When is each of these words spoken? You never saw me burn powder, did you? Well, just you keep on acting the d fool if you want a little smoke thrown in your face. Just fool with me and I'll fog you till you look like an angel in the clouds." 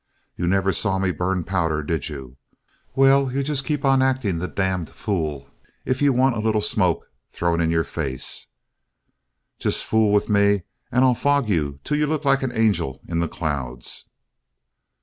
You 0.35 0.47
never 0.47 0.73
saw 0.73 0.97
me 0.97 1.11
burn 1.11 1.43
powder, 1.43 1.83
did 1.83 2.09
you? 2.09 2.37
Well, 2.95 3.27
just 3.27 3.63
you 3.63 3.67
keep 3.67 3.85
on 3.85 4.01
acting 4.01 4.39
the 4.39 4.47
d 4.47 4.91
fool 4.91 5.47
if 5.85 6.01
you 6.01 6.11
want 6.11 6.35
a 6.35 6.39
little 6.39 6.59
smoke 6.59 7.05
thrown 7.29 7.61
in 7.61 7.69
your 7.69 7.83
face. 7.83 8.47
Just 9.59 9.85
fool 9.85 10.11
with 10.11 10.27
me 10.27 10.63
and 10.91 11.05
I'll 11.05 11.13
fog 11.13 11.49
you 11.49 11.79
till 11.83 11.97
you 11.99 12.07
look 12.07 12.25
like 12.25 12.41
an 12.41 12.51
angel 12.51 13.01
in 13.07 13.19
the 13.19 13.27
clouds." 13.27 14.09